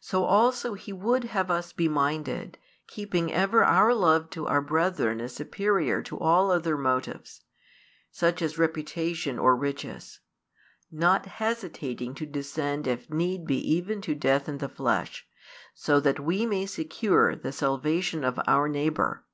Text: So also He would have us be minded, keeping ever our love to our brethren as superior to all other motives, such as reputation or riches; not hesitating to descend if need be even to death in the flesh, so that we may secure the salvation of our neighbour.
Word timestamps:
So 0.00 0.24
also 0.24 0.72
He 0.72 0.94
would 0.94 1.24
have 1.24 1.50
us 1.50 1.74
be 1.74 1.88
minded, 1.88 2.56
keeping 2.86 3.30
ever 3.30 3.62
our 3.62 3.92
love 3.92 4.30
to 4.30 4.46
our 4.46 4.62
brethren 4.62 5.20
as 5.20 5.34
superior 5.34 6.00
to 6.04 6.18
all 6.18 6.50
other 6.50 6.78
motives, 6.78 7.42
such 8.10 8.40
as 8.40 8.56
reputation 8.56 9.38
or 9.38 9.54
riches; 9.54 10.20
not 10.90 11.26
hesitating 11.26 12.14
to 12.14 12.24
descend 12.24 12.86
if 12.86 13.10
need 13.10 13.46
be 13.46 13.56
even 13.58 14.00
to 14.00 14.14
death 14.14 14.48
in 14.48 14.56
the 14.56 14.70
flesh, 14.70 15.28
so 15.74 16.00
that 16.00 16.18
we 16.18 16.46
may 16.46 16.64
secure 16.64 17.36
the 17.36 17.52
salvation 17.52 18.24
of 18.24 18.40
our 18.46 18.70
neighbour. 18.70 19.26